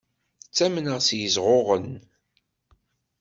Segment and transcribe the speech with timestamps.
[0.47, 1.87] Ttamneɣ s yiẓɣuɣen.